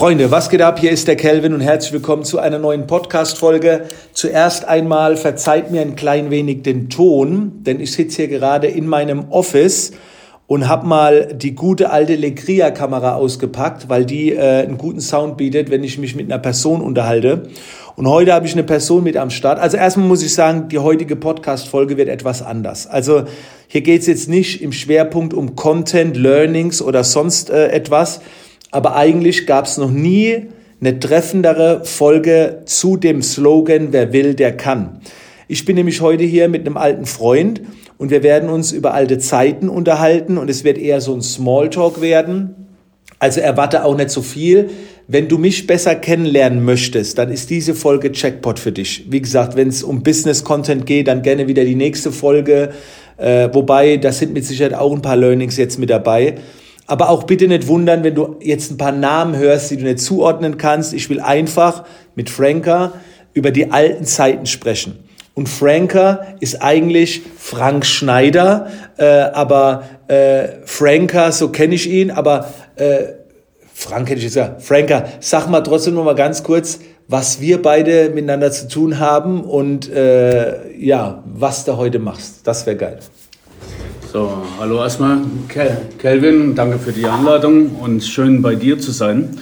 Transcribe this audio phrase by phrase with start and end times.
[0.00, 0.78] Freunde, was geht ab?
[0.78, 3.82] Hier ist der Kelvin und herzlich willkommen zu einer neuen Podcast-Folge.
[4.14, 8.86] Zuerst einmal verzeiht mir ein klein wenig den Ton, denn ich sitze hier gerade in
[8.86, 9.92] meinem Office
[10.46, 15.70] und habe mal die gute alte Legria-Kamera ausgepackt, weil die äh, einen guten Sound bietet,
[15.70, 17.50] wenn ich mich mit einer Person unterhalte.
[17.94, 19.58] Und heute habe ich eine Person mit am Start.
[19.58, 22.86] Also erstmal muss ich sagen, die heutige Podcast-Folge wird etwas anders.
[22.86, 23.24] Also
[23.68, 28.22] hier geht es jetzt nicht im Schwerpunkt um Content, Learnings oder sonst äh, etwas,
[28.70, 30.46] aber eigentlich gab es noch nie
[30.80, 35.00] eine treffendere Folge zu dem Slogan, wer will, der kann.
[35.48, 37.60] Ich bin nämlich heute hier mit einem alten Freund
[37.98, 42.00] und wir werden uns über alte Zeiten unterhalten und es wird eher so ein Smalltalk
[42.00, 42.54] werden.
[43.18, 44.70] Also erwarte auch nicht so viel.
[45.06, 49.06] Wenn du mich besser kennenlernen möchtest, dann ist diese Folge Checkpot für dich.
[49.10, 52.70] Wie gesagt, wenn es um Business Content geht, dann gerne wieder die nächste Folge.
[53.18, 56.36] Äh, wobei, da sind mit Sicherheit auch ein paar Learnings jetzt mit dabei.
[56.90, 60.00] Aber auch bitte nicht wundern, wenn du jetzt ein paar Namen hörst, die du nicht
[60.00, 60.92] zuordnen kannst.
[60.92, 61.84] Ich will einfach
[62.16, 62.94] mit Franka
[63.32, 64.98] über die alten Zeiten sprechen.
[65.34, 72.52] Und Franka ist eigentlich Frank Schneider, äh, aber äh, Franka, so kenne ich ihn, aber
[72.74, 73.04] äh,
[73.72, 78.10] Frank hätte ich gesagt, Franka, sag mal trotzdem noch mal ganz kurz, was wir beide
[78.10, 82.40] miteinander zu tun haben und äh, ja, was du heute machst.
[82.48, 82.98] Das wäre geil.
[84.12, 89.38] So, hallo erstmal, Kelvin, danke für die Einladung und schön bei dir zu sein.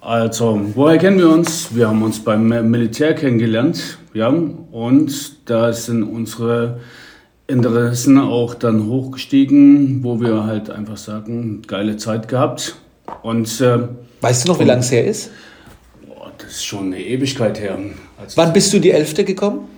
[0.00, 1.74] Also, woher kennen wir uns?
[1.74, 6.78] Wir haben uns beim Militär kennengelernt, ja, und da sind unsere
[7.48, 12.76] Interessen auch dann hochgestiegen, wo wir halt einfach sagen, geile Zeit gehabt.
[13.22, 13.80] Und äh,
[14.20, 15.32] weißt du noch, wie lange es her ist?
[16.06, 17.76] Boah, das ist schon eine Ewigkeit her.
[18.16, 19.68] Also Wann bist du die Elfte gekommen?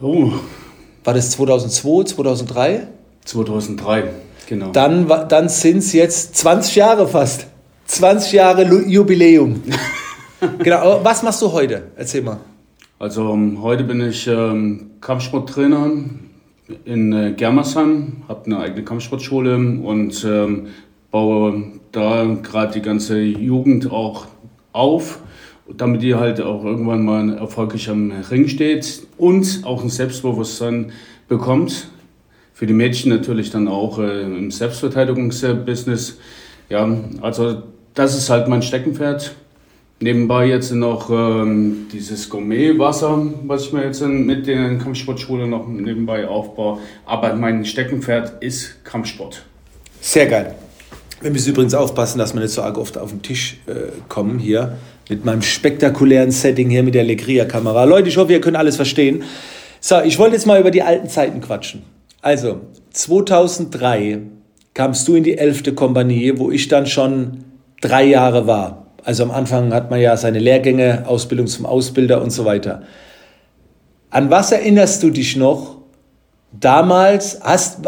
[0.00, 0.32] Oh.
[1.04, 2.86] War das 2002, 2003?
[3.24, 4.04] 2003,
[4.48, 4.72] genau.
[4.72, 7.46] Dann, dann sind es jetzt 20 Jahre fast.
[7.86, 9.62] 20 Jahre Jubiläum.
[10.58, 11.82] genau, was machst du heute?
[11.96, 12.38] Erzähl mal.
[12.98, 15.90] Also um, heute bin ich ähm, Kampfsporttrainer
[16.86, 20.68] in äh, Germersheim, habe eine eigene Kampfsportschule und ähm,
[21.10, 24.26] baue da gerade die ganze Jugend auch
[24.72, 25.18] auf,
[25.72, 30.92] damit die halt auch irgendwann mal erfolgreich am Ring steht und auch ein Selbstbewusstsein
[31.28, 31.88] bekommt
[32.54, 36.18] für die Mädchen natürlich dann auch äh, im Selbstverteidigungsbusiness.
[36.70, 36.88] Ja,
[37.20, 37.62] also
[37.94, 39.34] das ist halt mein Steckenpferd.
[40.00, 46.28] Nebenbei jetzt noch ähm, dieses Gourmet-Wasser, was ich mir jetzt mit der Kampfsportschule noch nebenbei
[46.28, 46.78] aufbaue.
[47.06, 49.44] Aber mein Steckenpferd ist Kampfsport.
[50.00, 50.54] Sehr geil.
[51.20, 54.38] Wir müssen übrigens aufpassen, dass wir nicht so arg oft auf den Tisch äh, kommen
[54.38, 54.76] hier.
[55.08, 57.84] Mit meinem spektakulären Setting hier mit der Legria-Kamera.
[57.84, 59.22] Leute, ich hoffe, ihr könnt alles verstehen.
[59.80, 61.82] So, ich wollte jetzt mal über die alten Zeiten quatschen.
[62.22, 62.60] Also,
[62.92, 64.20] 2003
[64.72, 65.74] kamst du in die 11.
[65.74, 67.44] Kompanie, wo ich dann schon
[67.80, 68.86] drei Jahre war.
[69.04, 72.82] Also am Anfang hat man ja seine Lehrgänge, Ausbildung zum Ausbilder und so weiter.
[74.08, 75.76] An was erinnerst du dich noch
[76.60, 77.40] damals?
[77.42, 77.78] Hast,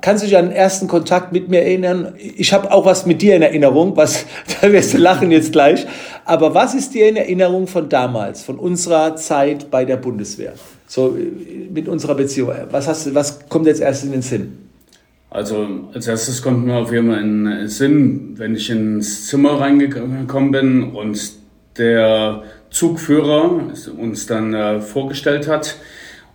[0.00, 2.14] kannst du dich an den ersten Kontakt mit mir erinnern?
[2.16, 4.26] Ich habe auch was mit dir in Erinnerung, was,
[4.60, 5.86] da wirst du lachen jetzt gleich.
[6.24, 10.54] Aber was ist dir in Erinnerung von damals, von unserer Zeit bei der Bundeswehr?
[10.86, 11.16] So
[11.70, 12.52] mit unserer Beziehung.
[12.70, 14.58] Was, hast, was kommt jetzt erst in den Sinn?
[15.30, 19.60] Also als erstes kommt mir auf jeden Fall in den Sinn, wenn ich ins Zimmer
[19.60, 21.32] reingekommen bin und
[21.76, 23.50] der Zugführer
[23.98, 25.76] uns dann äh, vorgestellt hat.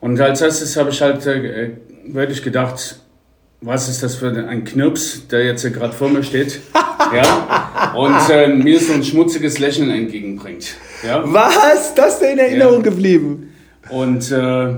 [0.02, 1.72] Und als erstes habe ich halt äh,
[2.06, 3.00] wirklich gedacht,
[3.62, 6.62] was ist das für ein Knirps, der jetzt gerade vor mir steht?
[7.14, 7.94] ja?
[7.96, 10.76] Und äh, mir so ein schmutziges Lächeln entgegenbringt.
[11.06, 11.22] Ja?
[11.26, 11.94] Was?
[11.96, 12.90] Das ist dir in Erinnerung ja.
[12.90, 13.54] geblieben?
[13.90, 14.76] Und äh,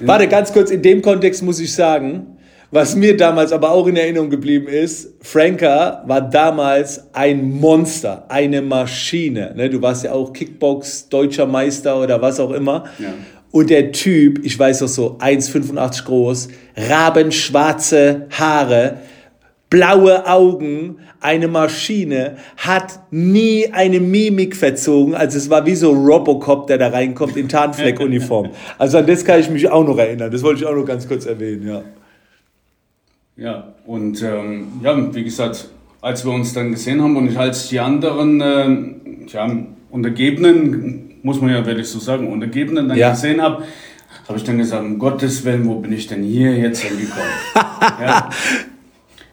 [0.00, 2.38] warte, ganz kurz, in dem Kontext muss ich sagen,
[2.70, 8.62] was mir damals aber auch in Erinnerung geblieben ist, Franka war damals ein Monster, eine
[8.62, 9.52] Maschine.
[9.54, 9.70] Ne?
[9.70, 12.84] Du warst ja auch Kickbox, deutscher Meister oder was auch immer.
[12.98, 13.14] Ja.
[13.54, 18.98] Und der Typ, ich weiß doch so, 1,85 groß, rabenschwarze Haare,
[19.70, 25.14] blaue Augen, eine Maschine, hat nie eine Mimik verzogen.
[25.14, 28.50] Also es war wie so Robocop, der da reinkommt in Tarnfleckuniform.
[28.78, 30.32] Also an das kann ich mich auch noch erinnern.
[30.32, 31.82] Das wollte ich auch noch ganz kurz erwähnen, ja.
[33.36, 35.68] Ja, und ähm, ja, wie gesagt,
[36.00, 39.48] als wir uns dann gesehen haben und ich als die anderen äh, ja,
[39.90, 43.10] Untergebenen, muss man ja wirklich so sagen, Untergebenen dann ja.
[43.10, 43.64] gesehen habe,
[44.28, 47.26] habe ich dann gesagt, um Gottes Willen, wo bin ich denn hier jetzt hingekommen?
[48.00, 48.30] ja.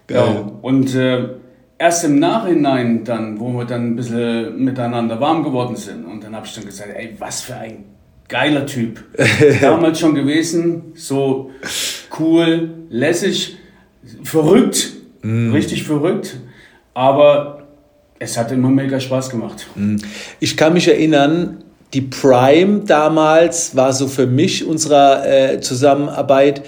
[0.09, 0.23] Ja,
[0.61, 1.29] und äh,
[1.77, 6.35] erst im Nachhinein dann, wo wir dann ein bisschen miteinander warm geworden sind, und dann
[6.35, 7.85] habe ich dann gesagt, ey, was für ein
[8.27, 9.03] geiler Typ.
[9.61, 11.51] Damals schon gewesen, so
[12.19, 13.57] cool, lässig,
[14.23, 14.91] verrückt,
[15.21, 15.53] mm.
[15.53, 16.38] richtig verrückt,
[16.93, 17.61] aber
[18.23, 19.65] Es hat immer mega Spaß gemacht.
[20.39, 26.61] Ich kann mich erinnern, die Prime damals war so für mich unserer äh, Zusammenarbeit,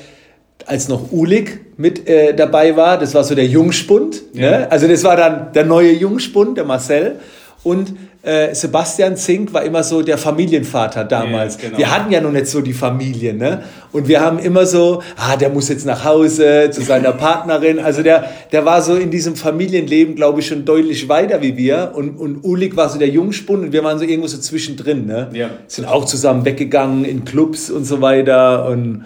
[0.65, 2.97] als noch Ulig mit äh, dabei war.
[2.97, 4.21] Das war so der Jungspund.
[4.33, 4.51] Ja.
[4.51, 4.71] Ne?
[4.71, 7.19] Also das war dann der neue Jungspund, der Marcel.
[7.63, 11.55] Und äh, Sebastian Zink war immer so der Familienvater damals.
[11.55, 11.77] Ja, genau.
[11.77, 13.63] Wir hatten ja noch nicht so die Familie, ne?
[13.91, 17.79] Und wir haben immer so, ah, der muss jetzt nach Hause zu seiner Partnerin.
[17.79, 21.91] Also der, der war so in diesem Familienleben, glaube ich, schon deutlich weiter wie wir.
[21.95, 25.29] Und, und Ulik war so der Jungspund und wir waren so irgendwo so zwischendrin, ne?
[25.33, 25.49] Ja.
[25.67, 28.67] Sind auch zusammen weggegangen in Clubs und so weiter.
[28.67, 29.05] Und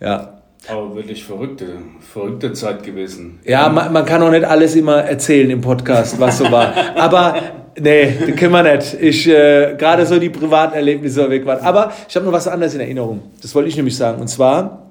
[0.00, 0.40] ja.
[0.68, 1.66] Aber wirklich verrückte,
[2.12, 3.40] verrückte Zeit gewesen.
[3.44, 6.74] Ja, man, man kann auch nicht alles immer erzählen im Podcast, was so war.
[6.96, 8.96] Aber nee, das können wir nicht.
[9.00, 11.60] Ich, äh, gerade so die privaten Erlebnisse weg waren.
[11.60, 13.22] Aber ich habe noch was anderes in Erinnerung.
[13.40, 14.20] Das wollte ich nämlich sagen.
[14.20, 14.90] Und zwar,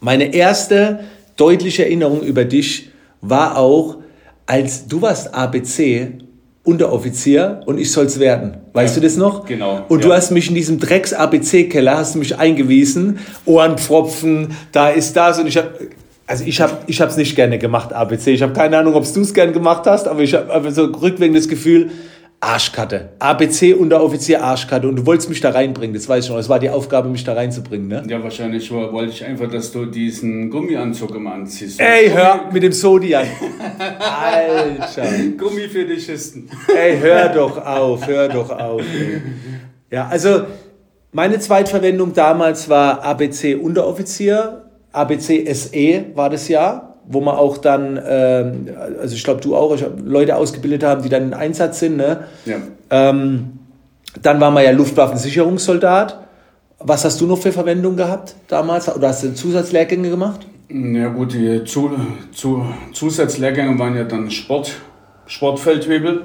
[0.00, 1.00] meine erste
[1.36, 2.90] deutliche Erinnerung über dich
[3.20, 3.98] war auch,
[4.46, 6.12] als du warst ABC
[6.64, 8.58] Unteroffizier und ich soll's werden.
[8.72, 9.46] Weißt Ja, du das noch?
[9.46, 10.14] genau, Und du ja.
[10.16, 15.40] hast mich in diesem Drecks ABC Keller hast du mich eingewiesen, Ohrenpfropfen, da ist das
[15.40, 15.70] und ich habe
[16.26, 18.28] also ich habe ich es nicht gerne gemacht ABC.
[18.32, 21.36] Ich habe keine Ahnung, ob du es gern gemacht hast, aber ich habe so rückwirkend
[21.36, 21.90] das Gefühl
[22.40, 23.10] Arschkarte.
[23.20, 26.38] ABC Unteroffizier Arschkarte und du wolltest mich da reinbringen, das weiß ich noch.
[26.38, 28.02] Es war die Aufgabe mich da reinzubringen, ne?
[28.08, 31.78] Ja, wahrscheinlich wo- wollte ich einfach, dass du diesen Gummianzug immer anziehst.
[31.80, 33.26] Ey, hör mit dem Sodian.
[33.98, 35.04] Alter.
[35.38, 36.48] Gummi für die Schisten.
[36.76, 38.80] Ey, hör doch auf, hör doch auf.
[38.82, 39.22] Ey.
[39.90, 40.42] Ja, also
[41.12, 48.00] meine Zweitverwendung damals war ABC Unteroffizier, ABC SE war das Jahr, wo man auch dann,
[48.06, 48.68] ähm,
[49.00, 51.96] also ich glaube du auch, ich Leute ausgebildet haben, die dann in Einsatz sind.
[51.96, 52.24] Ne?
[52.44, 52.56] Ja.
[52.90, 53.58] Ähm,
[54.22, 56.18] dann war man ja Luftwaffensicherungssoldat.
[56.78, 58.94] Was hast du noch für Verwendung gehabt damals?
[58.94, 60.46] Oder hast du Zusatzlehrgänge gemacht?
[60.68, 61.90] Ja gut, die Zu
[62.32, 64.72] Zu Zusatzlehrgänge waren ja dann Sport,
[65.26, 66.22] Sportfeldwebel,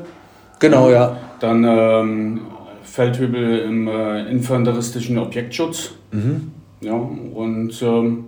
[0.59, 1.15] Genau, ja.
[1.39, 2.41] dann ähm,
[2.83, 5.91] Feldwebel im äh, infanteristischen Objektschutz.
[6.81, 8.25] Ja, und ähm,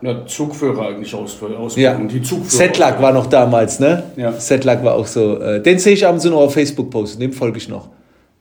[0.00, 1.68] ja, Zugführer eigentlich aus, Ausbildung.
[1.76, 2.50] Ja, Die Zugführer.
[2.50, 4.04] Setlack war noch damals, ne?
[4.16, 4.32] Ja.
[4.32, 5.40] Setlack war auch so.
[5.40, 7.88] Äh, den sehe ich ab und zu noch auf Facebook posten, dem folge ich noch.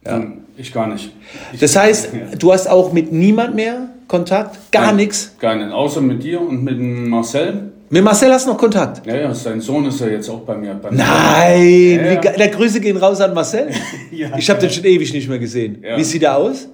[0.06, 0.18] Ja.
[0.18, 1.12] Hm, Ich gar nicht.
[1.54, 2.36] Ich, Das heißt, Ja.
[2.38, 4.57] du hast auch mit niemand mehr Kontakt?
[4.71, 5.36] Gar nichts?
[5.39, 5.71] Gar nicht.
[5.71, 7.71] Außer mit dir und mit Marcel.
[7.89, 9.06] Mit Marcel hast du noch Kontakt?
[9.07, 10.74] Ja, ja, sein Sohn ist ja jetzt auch bei mir.
[10.75, 10.89] Bei.
[10.92, 12.00] Nein!
[12.06, 12.33] Ja, ja.
[12.33, 13.68] Wie Der Grüße gehen raus an Marcel.
[14.12, 14.30] Ja.
[14.38, 15.83] Ich habe den schon ewig nicht mehr gesehen.
[15.95, 16.68] Wie sieht er aus?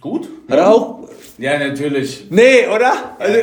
[0.00, 0.28] Gut.
[0.50, 1.03] Hat er auch?
[1.38, 2.26] Ja, natürlich.
[2.30, 2.92] Nee, oder?
[3.18, 3.38] Also,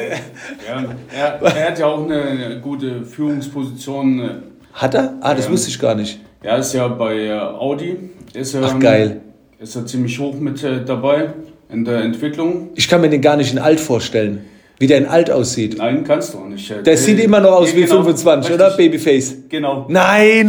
[0.67, 4.43] Ja, er, er hat ja auch eine, eine gute Führungsposition.
[4.73, 5.15] hat er?
[5.21, 5.51] Ah, das Ja.
[5.51, 6.19] wusste ich gar nicht.
[6.41, 7.97] Er ist ja bei äh, Audi.
[8.33, 9.21] Ist Ach, geil.
[9.59, 11.33] Ist er ziemlich hoch mit äh, dabei
[11.69, 12.69] in der Entwicklung.
[12.75, 14.45] Ich kann mir den gar nicht in alt vorstellen.
[14.79, 15.77] Wie der in alt aussieht.
[15.77, 16.73] Nein, kannst du auch nicht.
[16.85, 17.97] Der sieht immer noch aus Ja, wie genau.
[17.97, 18.65] 25, Richtig.
[18.67, 18.75] oder?
[18.77, 19.35] Babyface.
[19.49, 19.85] Genau.
[19.89, 20.47] Nein!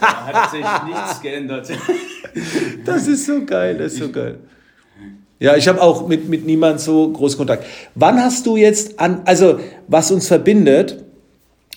[0.00, 1.68] Da hat sich nichts geändert.
[2.86, 4.38] Das ist so geil, das ist so geil.
[5.44, 7.66] Ja, ich habe auch mit, mit niemand so groß Kontakt.
[7.94, 9.58] Wann hast du jetzt an, also
[9.88, 11.04] was uns verbindet,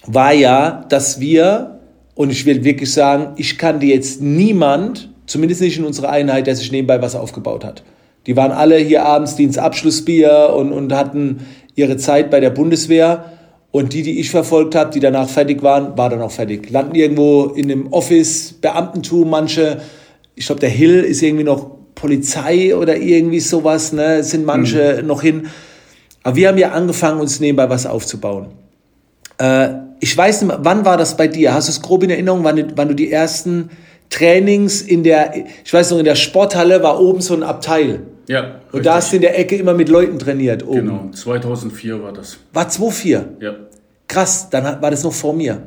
[0.05, 1.81] war ja, dass wir,
[2.15, 6.55] und ich will wirklich sagen, ich kannte jetzt niemand, zumindest nicht in unserer Einheit, der
[6.55, 7.83] sich nebenbei was aufgebaut hat.
[8.25, 13.33] Die waren alle hier abends Dienstabschlussbier und, und hatten ihre Zeit bei der Bundeswehr.
[13.71, 16.69] Und die, die ich verfolgt habe, die danach fertig waren, war dann auch fertig.
[16.69, 19.81] Landen irgendwo in einem Office, Beamtentum, manche,
[20.35, 24.17] ich glaube, der Hill ist irgendwie noch Polizei oder irgendwie sowas, ne?
[24.17, 25.47] Es sind manche noch hin.
[26.23, 28.47] Aber wir haben ja angefangen, uns nebenbei was aufzubauen.
[29.39, 31.53] Äh, ich weiß nicht, wann war das bei dir?
[31.53, 33.69] Hast du es grob in Erinnerung, wann, du- wann du die ersten
[34.09, 35.33] Trainings in der,
[35.65, 38.01] ich weiß noch, in der Sporthalle war oben so ein Abteil.
[38.27, 38.59] Ja.
[38.71, 40.75] Und da hast du in der Ecke immer mit Leuten trainiert oben.
[40.87, 42.37] Genau, 2004 war das.
[42.53, 43.23] War 2-4.
[43.39, 43.55] Ja,
[44.07, 45.61] Krass, dann war das noch vor mir.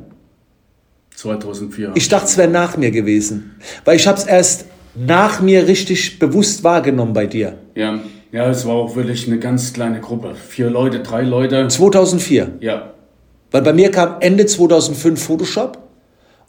[1.15, 1.91] 2004.
[1.95, 3.55] Ich dachte, es wäre nach mir gewesen.
[3.85, 7.57] Weil ich habe es erst nach mir richtig bewusst wahrgenommen bei dir.
[7.75, 7.99] Ja,
[8.31, 10.35] ja, es war auch wirklich eine ganz kleine Gruppe.
[10.35, 11.67] Vier Leute, drei Leute.
[11.67, 12.53] 2004.
[12.61, 12.91] Ja,
[13.51, 15.77] Weil bei mir kam Ende 2005 Photoshop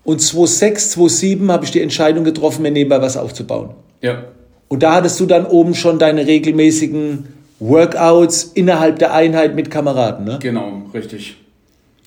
[0.05, 3.71] und 2006, 2007 habe ich die Entscheidung getroffen, mir nebenbei was aufzubauen.
[4.01, 4.25] ja,
[4.69, 7.27] Und da hattest du dann oben schon deine regelmäßigen
[7.61, 10.39] Workouts innerhalb der Einheit mit Kameraden, ne?
[10.41, 11.37] genau, richtig.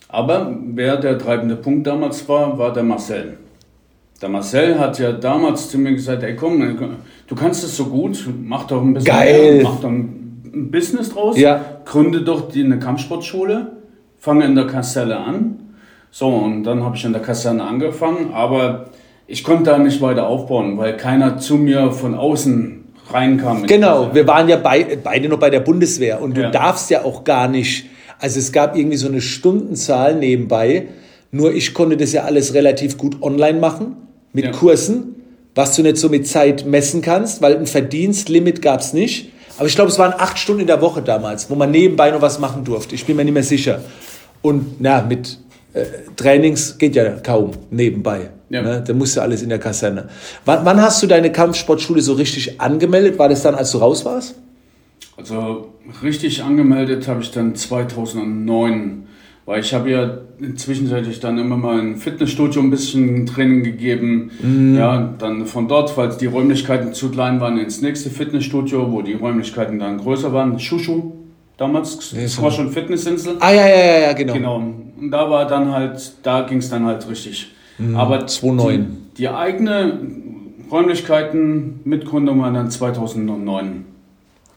[0.09, 3.37] Aber wer der treibende Punkt damals war, war der Marcel.
[4.25, 8.27] Der Marcel hat ja damals zu mir gesagt, ey komm, du kannst es so gut,
[8.41, 9.53] mach doch ein bisschen Geil.
[9.57, 11.63] mehr, mach doch ein Business draus, Ja.
[11.85, 13.73] gründe doch die, eine Kampfsportschule,
[14.17, 15.59] fange in der Kaserne an.
[16.09, 18.85] So, und dann habe ich in der Kaserne angefangen, aber
[19.27, 23.67] ich konnte da nicht weiter aufbauen, weil keiner zu mir von außen reinkam.
[23.67, 26.49] Genau, wir waren ja bei, beide noch bei der Bundeswehr und du Ja.
[26.49, 27.85] darfst ja auch gar nicht,
[28.19, 30.87] also es gab irgendwie so eine Stundenzahl nebenbei,
[31.29, 33.97] nur ich konnte das ja alles relativ gut online machen
[34.35, 34.51] mit ja.
[34.51, 35.15] Kursen,
[35.55, 39.31] was du nicht so mit Zeit messen kannst, weil ein Verdienstlimit gab es nicht.
[39.57, 42.21] Aber ich glaube, es waren acht Stunden in der Woche damals, wo man nebenbei noch
[42.21, 42.93] was machen durfte.
[42.93, 43.81] Ich bin mir nicht mehr sicher.
[44.41, 45.39] Und na, mit
[45.73, 45.85] äh,
[46.17, 48.31] Trainings geht ja kaum nebenbei.
[48.49, 48.61] Ja.
[48.61, 48.83] Ne?
[48.85, 50.09] Da musst du alles in der Kaserne.
[50.43, 53.17] Wann, wann hast du deine Kampfsportschule so richtig angemeldet?
[53.17, 54.35] War das dann, als du raus warst?
[55.15, 55.73] Also
[56.03, 59.07] richtig angemeldet habe ich dann 2009,
[59.45, 60.17] weil ich habe ja
[60.55, 64.31] zwischenzeitlich dann immer mal ein Fitnessstudio ein bisschen Training gegeben.
[64.41, 64.75] Mhm.
[64.75, 69.13] Ja, dann von dort, weil die Räumlichkeiten zu klein waren, ins nächste Fitnessstudio, wo die
[69.13, 70.59] Räumlichkeiten dann größer waren.
[70.59, 71.13] Shushu
[71.57, 73.37] damals, das war schon Fitnessinsel.
[73.39, 74.33] Ah ja, ja, ja, ja, genau.
[74.33, 74.55] Genau.
[74.99, 77.51] Und da war dann halt, da ging es dann halt richtig.
[77.77, 77.95] Mhm.
[77.95, 78.87] Aber 2009.
[79.11, 79.99] Die, die eigene
[80.71, 83.85] Räumlichkeiten mit Gründung waren dann 2009.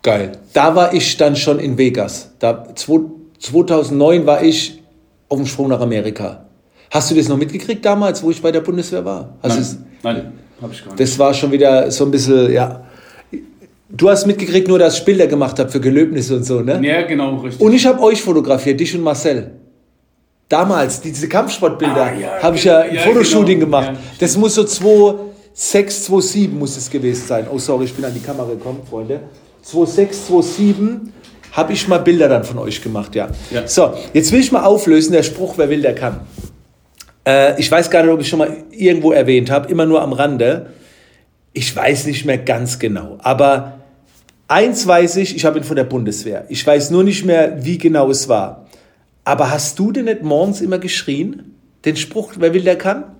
[0.02, 0.32] Geil.
[0.54, 2.32] Da war ich dann schon in Vegas.
[2.38, 4.77] Da, 2009 war ich
[5.28, 6.46] auf dem Sprung nach Amerika.
[6.90, 9.34] Hast du das noch mitgekriegt damals, wo ich bei der Bundeswehr war?
[9.42, 11.00] Hast nein, nein habe ich gar nicht.
[11.00, 12.84] Das war schon wieder so ein bisschen, ja.
[13.90, 16.80] Du hast mitgekriegt nur, dass ich Bilder gemacht habe für Gelöbnisse und so, ne?
[16.86, 17.60] Ja, genau, richtig.
[17.60, 19.52] Und ich habe euch fotografiert, dich und Marcel.
[20.48, 23.80] Damals, diese Kampfsportbilder, ah, ja, habe ich ja ein ja, Fotoshooting genau.
[23.80, 23.92] gemacht.
[23.94, 23.98] Ja.
[24.18, 27.46] Das muss so 2006, 2007 muss es gewesen sein.
[27.52, 29.20] Oh, sorry, ich bin an die Kamera gekommen, Freunde.
[29.62, 31.12] 2006, 2007
[31.58, 33.28] habe ich mal Bilder dann von euch gemacht, ja.
[33.50, 33.66] ja.
[33.66, 36.20] So, jetzt will ich mal auflösen, der Spruch, wer will, der kann.
[37.26, 40.12] Äh, ich weiß gar nicht, ob ich schon mal irgendwo erwähnt habe, immer nur am
[40.12, 40.70] Rande.
[41.52, 43.80] Ich weiß nicht mehr ganz genau, aber
[44.46, 46.44] eins weiß ich, ich habe ihn von der Bundeswehr.
[46.48, 48.68] Ich weiß nur nicht mehr, wie genau es war.
[49.24, 51.56] Aber hast du denn nicht morgens immer geschrien?
[51.84, 53.16] Den Spruch, wer will, der kann?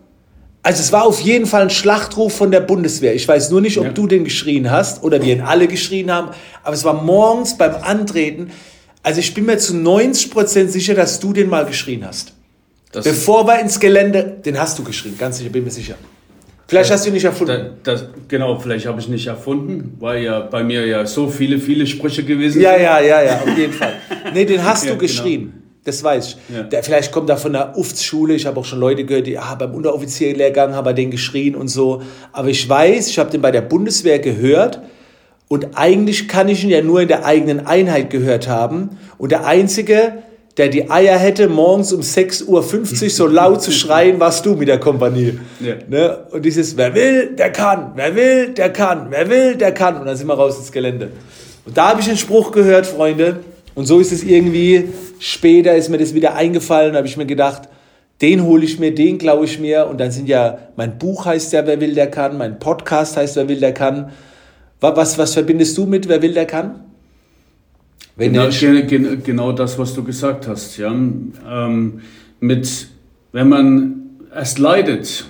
[0.69, 3.15] Also es war auf jeden Fall ein Schlachtruf von der Bundeswehr.
[3.15, 3.91] Ich weiß nur nicht, ob ja.
[3.91, 6.29] du den geschrien hast oder wir ihn alle geschrien haben,
[6.63, 8.51] aber es war morgens beim Antreten.
[9.03, 12.35] Also ich bin mir zu 90 Prozent sicher, dass du den mal geschrien hast.
[12.93, 15.95] Das Bevor wir ins Gelände, den hast du geschrien, ganz sicher, bin mir sicher.
[16.67, 17.71] Vielleicht hast du ihn nicht erfunden.
[17.83, 21.59] Das, das, genau, vielleicht habe ich nicht erfunden, weil ja bei mir ja so viele,
[21.61, 22.83] viele Sprüche gewesen ja, sind.
[22.83, 23.95] Ja, ja, ja, ja, auf jeden Fall.
[24.35, 25.01] Nee, den hast ja, du genau.
[25.01, 25.41] geschrien.
[25.41, 25.68] Genau.
[25.85, 26.37] Das weiß ich.
[26.55, 26.63] Ja.
[26.65, 28.35] Der, vielleicht kommt er von der UFTS-Schule.
[28.35, 31.69] Ich habe auch schon Leute gehört, die ah, beim Unteroffizierlehrgang haben wir den geschrien und
[31.69, 32.03] so.
[32.33, 34.81] Aber ich weiß, ich habe den bei der Bundeswehr gehört.
[35.49, 38.99] Und eigentlich kann ich ihn ja nur in der eigenen Einheit gehört haben.
[39.17, 40.23] Und der Einzige,
[40.59, 44.69] der die Eier hätte, morgens um 6.50 Uhr so laut zu schreien, warst du mit
[44.69, 45.39] der Kompanie.
[45.61, 45.75] Ja.
[45.89, 46.19] Ne?
[46.33, 49.99] Und dieses, wer will, der kann, wer will, der kann, wer will, der kann.
[49.99, 51.13] Und dann sind wir raus ins Gelände.
[51.65, 53.41] Und da habe ich einen Spruch gehört, Freunde.
[53.79, 54.89] Und so ist es irgendwie
[55.21, 57.69] Später ist mir das wieder eingefallen, habe ich mir gedacht,
[58.21, 59.87] den hole ich mir, den glaube ich mir.
[59.87, 63.37] Und dann sind ja, mein Buch heißt ja, wer will, der kann, mein Podcast heißt,
[63.37, 64.11] wer will, der kann.
[64.81, 66.81] Was, was verbindest du mit, wer will, der kann?
[68.17, 68.49] Wenn genau,
[68.89, 70.77] genau, genau das, was du gesagt hast.
[70.77, 70.91] Ja.
[70.91, 72.01] Ähm,
[72.41, 72.89] mit,
[73.31, 74.03] wenn man
[74.35, 75.25] erst leidet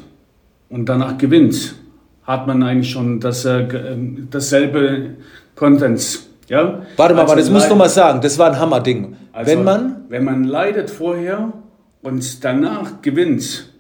[0.71, 1.75] und danach gewinnt,
[2.23, 3.67] hat man eigentlich schon das, äh,
[4.31, 5.17] dasselbe
[5.55, 6.83] Contents ja?
[6.97, 8.21] Warte mal, also warte, das musst du mal sagen.
[8.21, 9.17] Das war ein Hammerding.
[9.33, 10.05] Also, wenn man.
[10.09, 11.53] Wenn man leidet vorher
[12.03, 13.73] und danach gewinnt,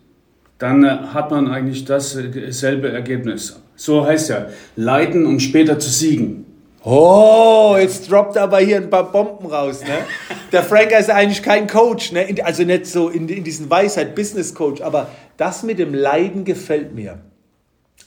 [0.58, 3.60] dann äh, hat man eigentlich dasselbe Ergebnis.
[3.76, 4.46] So heißt ja,
[4.76, 6.44] leiden und später zu siegen.
[6.84, 9.82] Oh, jetzt droppt aber hier ein paar Bomben raus.
[9.82, 9.98] Ne?
[10.52, 12.34] Der Franker ist eigentlich kein Coach, ne?
[12.42, 16.94] also nicht so in, in diesen Weisheit, Business Coach, aber das mit dem Leiden gefällt
[16.94, 17.18] mir.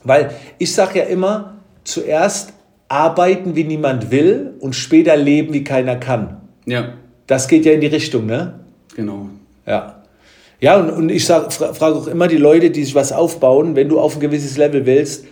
[0.03, 2.53] Weil ich sage ja immer, zuerst
[2.91, 6.41] arbeiten, wie niemand will und später leben, wie keiner kann.
[6.65, 6.93] Ja.
[7.25, 8.59] Das geht ja in die Richtung, ne?
[8.95, 9.29] Genau.
[9.65, 10.03] Ja.
[10.59, 13.99] Ja, und, und ich frage auch immer die Leute, die sich was aufbauen, wenn du
[13.99, 15.25] auf ein gewisses Level willst,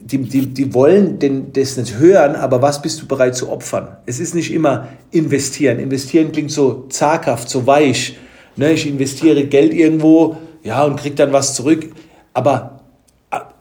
[0.00, 3.96] die, die, die wollen den, das nicht hören, aber was bist du bereit zu opfern?
[4.06, 5.78] Es ist nicht immer investieren.
[5.78, 8.16] Investieren klingt so zaghaft, so weich.
[8.56, 8.72] Ne?
[8.72, 11.86] Ich investiere Geld irgendwo, ja, und krieg dann was zurück.
[12.34, 12.80] Aber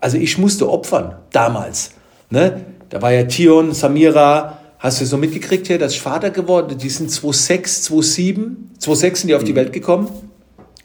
[0.02, 1.92] also ich musste opfern damals.
[2.30, 2.66] Ne?
[2.90, 6.90] Da war ja Tion, Samira, hast du so mitgekriegt hier, dass ich Vater geworden, die
[6.90, 9.58] sind 2006, 2007, 2006 sind die auf die mhm.
[9.58, 10.10] Welt gekommen.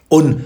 [0.09, 0.45] Und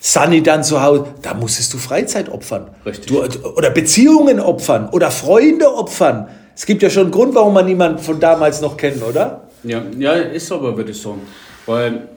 [0.00, 2.70] Sunny dann zu Hause, da musstest du Freizeit opfern.
[2.84, 3.06] Richtig.
[3.06, 3.22] Du,
[3.56, 6.28] oder Beziehungen opfern oder Freunde opfern.
[6.54, 9.48] Es gibt ja schon einen Grund, warum man niemanden von damals noch kennt, oder?
[9.62, 11.22] Ja, ja ist aber, würde ich sagen.
[11.66, 12.08] Weil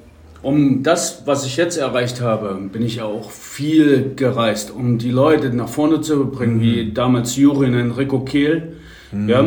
[0.41, 5.50] um das, was ich jetzt erreicht habe, bin ich auch viel gereist, um die Leute
[5.50, 6.62] nach vorne zu bringen, mhm.
[6.62, 8.77] wie damals Jurin Enrico Kehl.
[9.11, 9.29] Mhm.
[9.29, 9.45] Ja,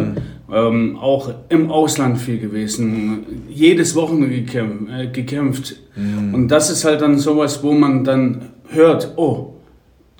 [0.52, 4.90] ähm, auch im Ausland viel gewesen, jedes Wochenende gekämpft.
[4.92, 5.76] Äh, gekämpft.
[5.96, 6.34] Mhm.
[6.34, 9.54] Und das ist halt dann sowas, wo man dann hört, oh,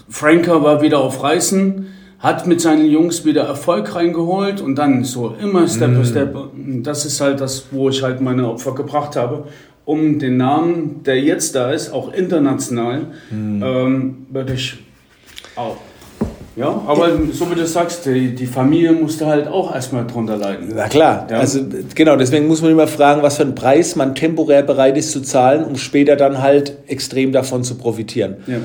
[0.09, 1.87] Franker war wieder auf Reisen,
[2.19, 6.05] hat mit seinen Jungs wieder Erfolg reingeholt und dann so immer Step by mhm.
[6.05, 6.37] Step.
[6.83, 9.45] Das ist halt das, wo ich halt meine Opfer gebracht habe
[9.85, 13.63] um den Namen, der jetzt da ist, auch international, hm.
[13.63, 14.79] ähm, würde ich
[15.57, 15.77] Auch.
[16.55, 20.73] Ja, aber so wie du sagst, die, die Familie musste halt auch erstmal drunter leiden.
[20.75, 21.39] Na klar, ja.
[21.39, 21.61] also
[21.95, 25.23] genau, deswegen muss man immer fragen, was für einen Preis man temporär bereit ist zu
[25.23, 28.37] zahlen, um später dann halt extrem davon zu profitieren.
[28.47, 28.59] Ja.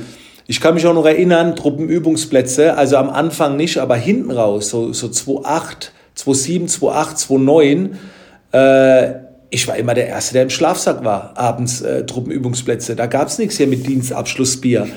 [0.47, 4.91] Ich kann mich auch noch erinnern, Truppenübungsplätze, also am Anfang nicht, aber hinten raus, so,
[4.93, 7.91] so 2,8, 2,7, 2,8,
[8.53, 12.95] 2,9, äh, ich war immer der Erste, der im Schlafsack war, abends äh, Truppenübungsplätze.
[12.95, 14.87] Da gab es nichts hier mit Dienstabschlussbier.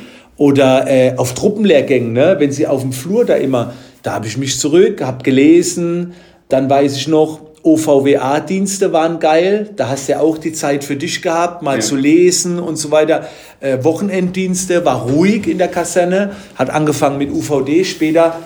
[0.41, 2.37] Oder äh, auf Truppenlehrgängen, ne?
[2.39, 6.15] wenn sie auf dem Flur da immer, da habe ich mich zurück, habe gelesen,
[6.49, 10.97] dann weiß ich noch, OVWA-Dienste waren geil, da hast du ja auch die Zeit für
[10.97, 11.81] dich gehabt, mal ja.
[11.83, 13.29] zu lesen und so weiter.
[13.61, 18.37] Äh, Wochenenddienste war ruhig in der Kaserne, hat angefangen mit UVD, später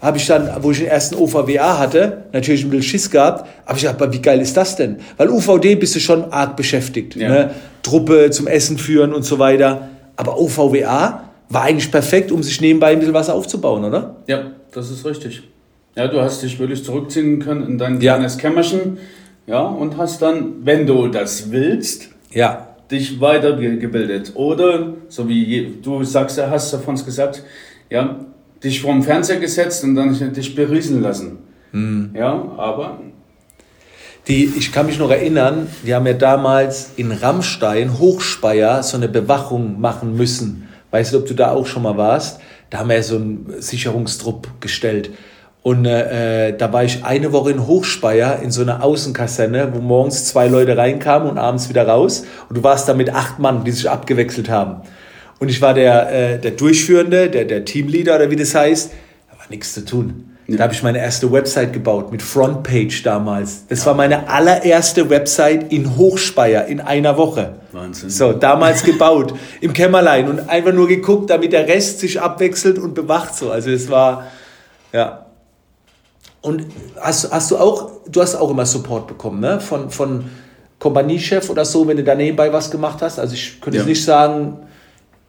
[0.00, 3.78] habe ich dann, wo ich den ersten OVWA hatte, natürlich ein bisschen Schiss gehabt, aber
[3.78, 4.96] ich dachte, wie geil ist das denn?
[5.18, 7.28] Weil UVD bist du schon arg beschäftigt, ja.
[7.28, 7.50] ne?
[7.84, 9.90] Truppe zum Essen führen und so weiter.
[10.16, 14.16] Aber OVWA, war eigentlich perfekt, um sich nebenbei ein bisschen was aufzubauen, oder?
[14.26, 15.42] Ja, das ist richtig.
[15.96, 18.14] Ja, du hast dich wirklich zurückziehen können in dein ja.
[18.14, 18.98] kleines Kämmerchen,
[19.46, 22.68] ja, und hast dann, wenn du das willst, ja.
[22.90, 24.32] dich weitergebildet.
[24.34, 27.42] Oder, so wie du sagst, hast davon gesagt,
[27.90, 28.20] ja,
[28.62, 31.38] dich vorm Fernseher gesetzt und dann dich berieseln lassen.
[31.72, 32.10] Mhm.
[32.14, 32.98] Ja, aber
[34.26, 39.08] die, ich kann mich noch erinnern, wir haben ja damals in Rammstein, Hochspeier, so eine
[39.08, 40.63] Bewachung machen müssen.
[40.94, 42.38] Weißt du, ob du da auch schon mal warst?
[42.70, 45.10] Da haben wir so einen Sicherungstrupp gestellt.
[45.60, 50.26] Und äh, da war ich eine Woche in Hochspeier in so einer Außenkaserne, wo morgens
[50.26, 52.26] zwei Leute reinkamen und abends wieder raus.
[52.48, 54.82] Und du warst da mit acht Mann, die sich abgewechselt haben.
[55.40, 58.92] Und ich war der, äh, der Durchführende, der, der Teamleader oder wie das heißt.
[59.32, 60.33] Da war nichts zu tun.
[60.46, 60.58] Ja.
[60.58, 63.66] Da habe ich meine erste Website gebaut mit Frontpage damals.
[63.68, 67.54] Das war meine allererste Website in Hochspeier in einer Woche.
[67.72, 68.10] Wahnsinn.
[68.10, 72.94] So, damals gebaut im Kämmerlein und einfach nur geguckt, damit der Rest sich abwechselt und
[72.94, 73.50] bewacht so.
[73.50, 74.26] Also es war
[74.94, 75.26] ja.
[76.40, 76.66] Und
[77.00, 79.60] hast, hast du auch, du hast auch immer Support bekommen, ne?
[79.60, 80.26] Von, von
[80.78, 83.18] Kompaniechef oder so, wenn du da nebenbei was gemacht hast.
[83.18, 83.84] Also ich könnte ja.
[83.84, 84.58] nicht sagen,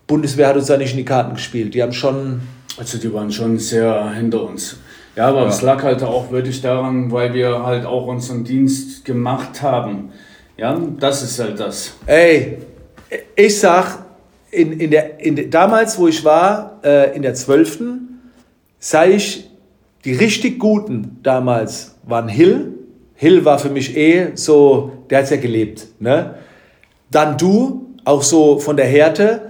[0.08, 1.74] Bundeswehr hat uns da nicht in die Karten gespielt.
[1.74, 2.42] Die haben schon.
[2.78, 4.78] Also die waren schon sehr hinter uns.
[5.16, 9.62] Ja, aber es lag halt auch wirklich daran, weil wir halt auch unseren Dienst gemacht
[9.62, 10.12] haben.
[10.58, 11.94] Ja, das ist halt das.
[12.06, 12.58] Ey,
[13.36, 14.00] ich sag,
[14.52, 17.80] in, in der, in damals, wo ich war, äh, in der 12.,
[18.80, 19.50] sag ich,
[20.04, 22.74] die richtig Guten damals waren Hill.
[23.16, 25.88] Hill war für mich eh so, der hat ja gelebt.
[26.00, 26.36] Ne?
[27.10, 29.50] Dann du, auch so von der Härte.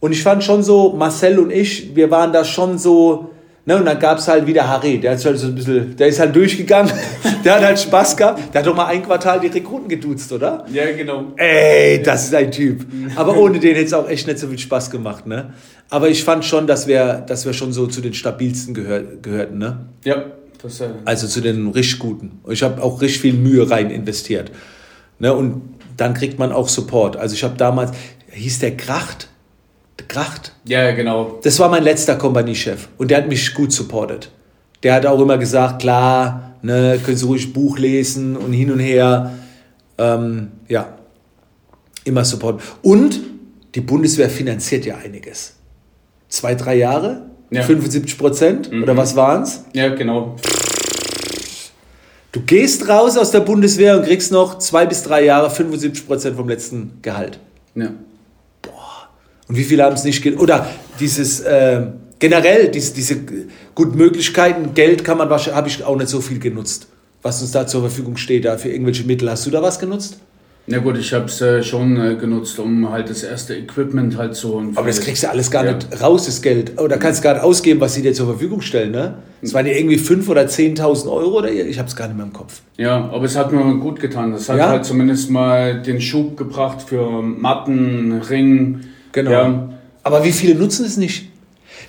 [0.00, 3.30] Und ich fand schon so, Marcel und ich, wir waren da schon so,
[3.68, 6.18] Ne, und dann gab es halt wieder Harry, der, halt so ein bisschen, der ist
[6.18, 6.90] halt durchgegangen,
[7.44, 8.54] der hat halt Spaß gehabt.
[8.54, 10.64] Der hat doch mal ein Quartal die Rekruten geduzt, oder?
[10.72, 11.34] Ja, genau.
[11.36, 12.86] Ey, das ist ein Typ.
[13.14, 15.26] Aber ohne den hätte es auch echt nicht so viel Spaß gemacht.
[15.26, 15.52] Ne?
[15.90, 19.58] Aber ich fand schon, dass wir, dass wir schon so zu den stabilsten gehör, gehörten.
[19.58, 19.80] Ne?
[20.02, 20.24] Ja.
[20.62, 22.40] Das, äh also zu den richtig guten.
[22.48, 24.50] Ich habe auch richtig viel Mühe rein investiert.
[25.18, 25.34] Ne?
[25.34, 25.60] Und
[25.98, 27.18] dann kriegt man auch Support.
[27.18, 27.92] Also ich habe damals,
[28.30, 29.28] hieß der Kracht,
[30.06, 30.52] Kracht.
[30.64, 31.38] Ja, genau.
[31.42, 34.30] Das war mein letzter Kompaniechef und der hat mich gut supportet.
[34.82, 38.78] Der hat auch immer gesagt, klar, ne, können Sie ruhig Buch lesen und hin und
[38.78, 39.32] her.
[39.98, 40.96] Ähm, ja,
[42.04, 42.62] immer Support.
[42.82, 43.20] Und
[43.74, 45.54] die Bundeswehr finanziert ja einiges.
[46.28, 47.62] Zwei, drei Jahre, ja.
[47.62, 48.82] 75 Prozent mhm.
[48.82, 49.64] oder was waren es?
[49.72, 50.36] Ja, genau.
[52.32, 56.36] Du gehst raus aus der Bundeswehr und kriegst noch zwei bis drei Jahre 75 Prozent
[56.36, 57.40] vom letzten Gehalt.
[57.74, 57.90] Ja.
[59.48, 60.66] Und wie viele haben es nicht Oder
[61.00, 61.82] dieses äh,
[62.18, 63.16] generell, diese, diese
[63.74, 66.88] guten Möglichkeiten, Geld kann man wahrscheinlich, habe ich auch nicht so viel genutzt.
[67.22, 69.30] Was uns da zur Verfügung steht, da für irgendwelche Mittel.
[69.30, 70.18] Hast du da was genutzt?
[70.70, 74.34] Na gut, ich habe es äh, schon äh, genutzt, um halt das erste Equipment halt
[74.34, 74.72] zu holen.
[74.74, 75.72] Aber das kriegst du alles gar ja.
[75.72, 76.78] nicht raus, das Geld.
[76.78, 79.14] Oder kannst du gar nicht ausgeben, was sie dir zur Verfügung stellen, ne?
[79.40, 82.26] Es waren ja irgendwie 5.000 oder 10.000 Euro oder ich habe es gar nicht mehr
[82.26, 82.60] im Kopf.
[82.76, 84.32] Ja, aber es hat mir gut getan.
[84.32, 84.68] Das hat ja?
[84.68, 88.80] halt zumindest mal den Schub gebracht für Matten, Ring,
[89.12, 89.30] Genau.
[89.30, 89.68] Ja.
[90.02, 91.30] Aber wie viele nutzen es nicht?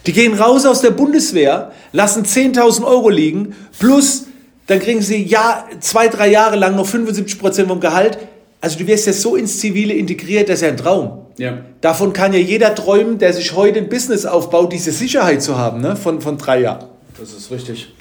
[0.06, 4.26] Die gehen raus aus der Bundeswehr, lassen 10.000 Euro liegen, plus
[4.68, 8.20] dann kriegen sie ja, zwei, drei Jahre lang noch 75 Prozent vom Gehalt.
[8.62, 11.26] Also du wirst ja so ins Zivile integriert, das ist ja ein Traum.
[11.38, 11.58] Ja.
[11.82, 15.82] Davon kann ja jeder träumen, der sich heute ein Business aufbaut, diese Sicherheit zu haben,
[15.82, 15.96] ne?
[15.96, 16.86] von, von drei Jahren.
[17.20, 17.94] Das ist richtig.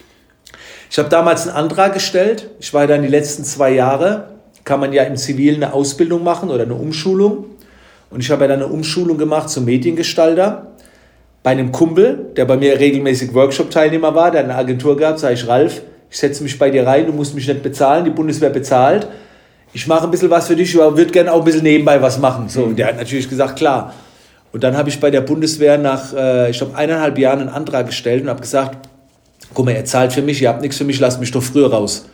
[0.90, 2.50] Ich habe damals einen Antrag gestellt.
[2.60, 4.28] Ich war dann die letzten zwei Jahre,
[4.64, 7.46] kann man ja im Zivilen eine Ausbildung machen oder eine Umschulung.
[8.10, 10.68] Und ich habe ja dann eine Umschulung gemacht zum Mediengestalter.
[11.42, 15.46] Bei einem Kumpel, der bei mir regelmäßig Workshop-Teilnehmer war, der eine Agentur gehabt, sage ich,
[15.46, 19.06] Ralf, ich setze mich bei dir rein, du musst mich nicht bezahlen, die Bundeswehr bezahlt.
[19.72, 22.18] Ich mache ein bisschen was für dich, aber würde gerne auch ein bisschen nebenbei was
[22.18, 22.48] machen.
[22.48, 23.92] So, und der hat natürlich gesagt, klar.
[24.52, 27.86] Und dann habe ich bei der Bundeswehr nach, äh, ich glaube, eineinhalb Jahren einen Antrag
[27.86, 28.88] gestellt und habe gesagt,
[29.52, 31.70] guck mal, ihr zahlt für mich, ihr habt nichts für mich, lasst mich doch früher
[31.70, 32.06] raus.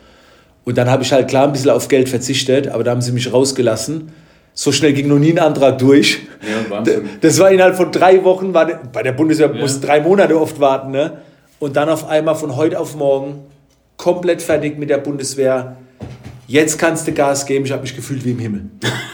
[0.65, 3.13] Und dann habe ich halt klar ein bisschen auf Geld verzichtet, aber da haben sie
[3.13, 4.11] mich rausgelassen.
[4.57, 6.21] So schnell ging noch nie ein Antrag durch.
[6.41, 6.81] Ja.
[7.19, 9.61] Das war innerhalb von drei Wochen, war, bei der Bundeswehr ja.
[9.61, 10.91] mussten drei Monate oft warten.
[10.91, 11.21] Ne?
[11.59, 13.43] Und dann auf einmal von heute auf morgen
[13.97, 15.75] komplett fertig mit der Bundeswehr.
[16.47, 17.65] Jetzt kannst du Gas geben.
[17.65, 18.69] Ich habe mich gefühlt wie im Himmel.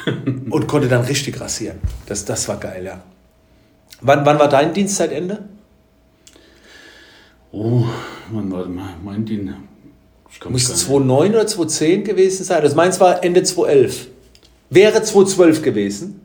[0.52, 1.80] und konnte dann richtig rasieren.
[2.06, 3.02] Das, das war geil, ja.
[4.02, 5.40] Wann, wann war dein Dienstzeitende?
[7.52, 7.84] Oh,
[8.32, 8.68] wann war
[9.04, 9.56] mein Dienst?
[10.48, 12.62] Muss 2009 oder 2010 gewesen sein.
[12.62, 14.08] Das meins war Ende 2011.
[14.72, 16.22] Wäre 2012 gewesen.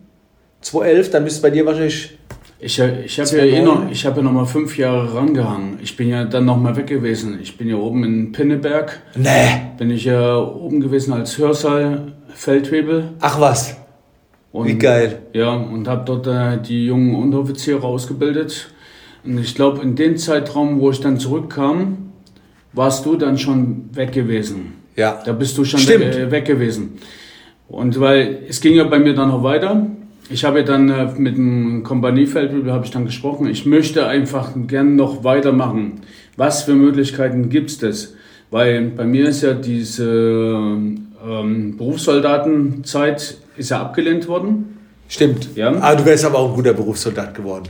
[0.60, 2.16] 2011, dann müsste bei dir wahrscheinlich.
[2.58, 5.78] Ich, ich habe ja eh noch, ich habe ja noch mal fünf Jahre rangehangen.
[5.82, 7.38] Ich bin ja dann noch mal weg gewesen.
[7.42, 9.02] Ich bin ja oben in Pinneberg.
[9.14, 9.72] Nee.
[9.76, 13.10] Bin ich ja oben gewesen als Hörsaal Feldwebel.
[13.20, 13.76] Ach was.
[14.52, 15.22] Und, Wie geil.
[15.32, 18.68] Ja, und habe dort äh, die jungen Unteroffiziere ausgebildet.
[19.24, 22.12] Und ich glaube, in dem Zeitraum, wo ich dann zurückkam,
[22.72, 24.74] warst du dann schon weg gewesen.
[24.94, 25.20] Ja.
[25.26, 26.06] Da bist du schon Stimmt.
[26.06, 26.98] weg, äh, weg gewesen.
[27.68, 29.86] Und weil es ging ja bei mir dann noch weiter.
[30.28, 33.48] Ich habe dann äh, mit dem Kompaniefeld habe ich dann gesprochen.
[33.48, 36.00] Ich möchte einfach gern noch weitermachen.
[36.36, 38.14] Was für Möglichkeiten gibt es?
[38.50, 40.76] Weil bei mir ist ja diese
[41.26, 44.78] ähm, Berufssoldatenzeit ist ja abgelehnt worden.
[45.08, 45.50] Stimmt.
[45.54, 45.68] Ja.
[45.68, 47.68] Aber ah, du wärst aber auch ein guter Berufssoldat geworden.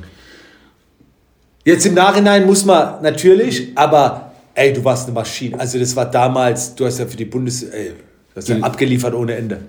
[1.64, 5.58] Jetzt im Nachhinein muss man natürlich, aber ey, du warst eine Maschine.
[5.58, 9.14] Also das war damals, du hast ja für die Bundes, ey, du hast ja abgeliefert
[9.14, 9.60] ohne Ende.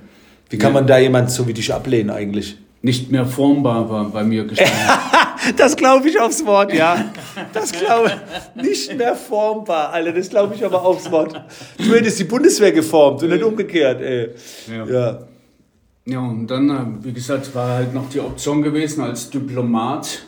[0.49, 2.57] Wie kann man da jemand so wie dich ablehnen eigentlich?
[2.81, 4.75] Nicht mehr formbar war bei mir gestanden.
[5.57, 7.12] das glaube ich aufs Wort, ja.
[7.53, 8.12] Das glaube
[8.55, 8.63] ich.
[8.63, 10.13] Nicht mehr formbar, Alter.
[10.13, 11.33] Das glaube ich aber aufs Wort.
[11.77, 14.29] Du hättest die Bundeswehr geformt und nicht umgekehrt, ey.
[14.69, 14.86] Ja.
[14.86, 15.19] ja.
[16.10, 20.19] Ja, und dann, äh, wie gesagt, war halt noch die Option gewesen, als Diplomat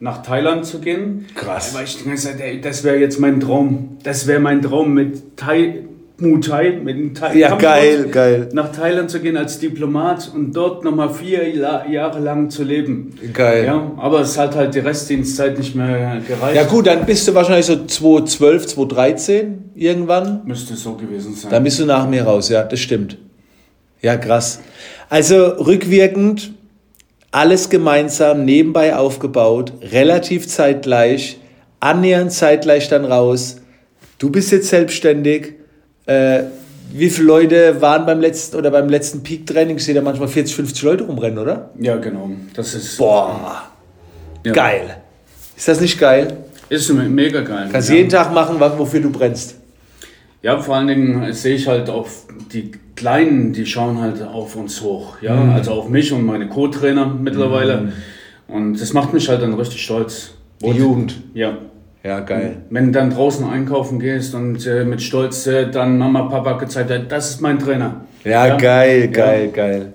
[0.00, 1.26] nach Thailand zu gehen.
[1.36, 1.74] Krass.
[1.74, 3.98] Aber ich gesagt, ey, das wäre jetzt mein Traum.
[4.02, 5.84] Das wäre mein Traum, mit Thai,
[6.20, 8.48] Muay mit dem Thai ja, geil, geil.
[8.52, 13.14] nach Thailand zu gehen als Diplomat und dort nochmal vier Jahre lang zu leben.
[13.32, 13.64] Geil.
[13.66, 16.56] Ja, aber es hat halt die Restdienstzeit nicht mehr gereicht.
[16.56, 20.42] Ja gut, dann bist du wahrscheinlich so 2012, 2013 irgendwann.
[20.44, 21.52] Müsste so gewesen sein.
[21.52, 23.16] Dann bist du nach mir raus, ja, das stimmt.
[24.02, 24.60] Ja, krass.
[25.08, 26.52] Also rückwirkend
[27.30, 31.38] alles gemeinsam nebenbei aufgebaut, relativ zeitgleich,
[31.78, 33.58] annähernd zeitgleich dann raus.
[34.18, 35.57] Du bist jetzt selbstständig.
[36.08, 36.44] Äh,
[36.90, 39.76] wie viele Leute waren beim letzten oder beim letzten Peak-Training?
[39.76, 41.70] Ich sehe da manchmal 40, 50 Leute rumrennen, oder?
[41.78, 42.30] Ja, genau.
[42.54, 42.96] Das ist.
[42.96, 43.64] Boah.
[44.44, 44.52] Ja.
[44.52, 44.96] Geil.
[45.54, 46.38] Ist das nicht geil?
[46.70, 47.68] Ist mega geil.
[47.70, 47.96] Kannst ja.
[47.96, 49.56] jeden Tag machen, wofür du brennst.
[50.42, 52.06] Ja, vor allen Dingen sehe ich halt auch
[52.52, 55.20] die Kleinen, die schauen halt auf uns hoch.
[55.20, 55.50] Ja, mhm.
[55.50, 57.80] also auf mich und meine Co-Trainer mittlerweile.
[57.82, 57.92] Mhm.
[58.48, 60.32] Und das macht mich halt dann richtig stolz.
[60.62, 61.16] Die Jugend.
[61.34, 61.58] Ja.
[62.04, 62.62] Ja, geil.
[62.70, 66.90] Wenn du dann draußen einkaufen gehst und äh, mit Stolz äh, dann Mama, Papa gezeigt
[66.90, 68.04] hat, das ist mein Trainer.
[68.24, 68.56] Ja, ja?
[68.56, 69.50] geil, geil, ja.
[69.50, 69.92] geil.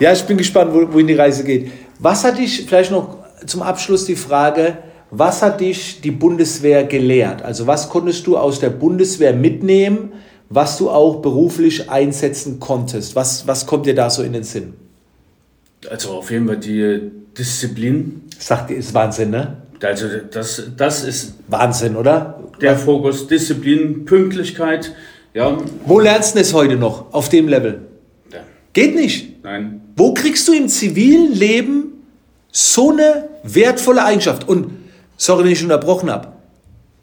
[0.00, 1.70] Ja, ich bin gespannt, wo, wohin die Reise geht.
[1.98, 4.78] Was hat dich, vielleicht noch zum Abschluss die Frage,
[5.10, 7.42] was hat dich die Bundeswehr gelehrt?
[7.42, 10.12] Also was konntest du aus der Bundeswehr mitnehmen,
[10.50, 13.16] was du auch beruflich einsetzen konntest?
[13.16, 14.74] Was, was kommt dir da so in den Sinn?
[15.88, 18.22] Also auf jeden Fall die Disziplin.
[18.38, 19.58] Sagt ihr, ist Wahnsinn, ne?
[19.84, 22.42] Also das, das ist Wahnsinn, oder?
[22.60, 24.94] Der Fokus, Disziplin, Pünktlichkeit.
[25.34, 25.58] Ja.
[25.84, 27.82] Wo lernst du es heute noch auf dem Level?
[28.32, 28.40] Ja.
[28.72, 29.42] Geht nicht.
[29.44, 29.80] Nein.
[29.96, 31.92] Wo kriegst du im zivilen Leben
[32.50, 34.48] so eine wertvolle Eigenschaft?
[34.48, 34.70] Und
[35.16, 36.28] sorry, wenn ich unterbrochen habe.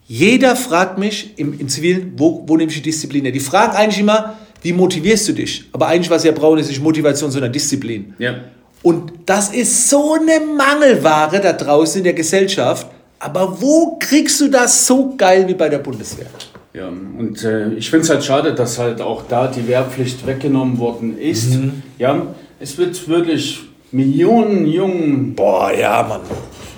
[0.08, 3.32] Jeder fragt mich im, im Zivilen, wo, wo nehme ich die Disziplin her?
[3.32, 5.70] Die fragen eigentlich immer, wie motivierst du dich?
[5.72, 8.13] Aber eigentlich, was ja brauchen, ist nicht Motivation, sondern Disziplin.
[8.20, 8.36] Ja.
[8.84, 12.88] Und das ist so eine Mangelware da draußen in der Gesellschaft.
[13.20, 16.26] Aber wo kriegst du das so geil wie bei der Bundeswehr?
[16.74, 20.80] Ja, und äh, ich finde es halt schade, dass halt auch da die Wehrpflicht weggenommen
[20.80, 21.56] worden ist.
[21.56, 21.84] Mhm.
[22.00, 22.28] Ja,
[22.60, 26.22] es wird wirklich Millionen jungen Boah, ja, Mann.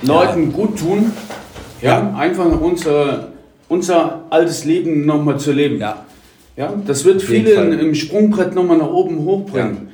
[0.02, 0.58] Leuten ja.
[0.58, 1.14] gut tun,
[1.82, 2.16] ja, ja.
[2.18, 3.30] einfach unser,
[3.70, 5.80] unser altes Leben nochmal zu leben.
[5.80, 6.06] Ja.
[6.56, 9.90] Ja, das wird viele im Sprungbrett nochmal nach oben hochbringen.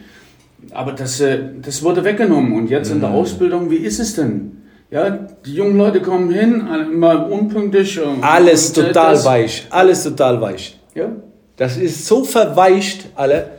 [0.71, 2.53] Aber das, äh, das wurde weggenommen.
[2.53, 3.15] Und jetzt in der mhm.
[3.15, 4.58] Ausbildung, wie ist es denn?
[4.91, 5.10] Ja,
[5.45, 6.63] die jungen Leute kommen hin,
[6.97, 7.99] mal unpünktlich.
[8.21, 9.25] Alles total das.
[9.25, 9.67] weich.
[9.69, 10.79] Alles total weich.
[10.95, 11.10] Ja.
[11.58, 13.51] Das ist so verweicht, alle.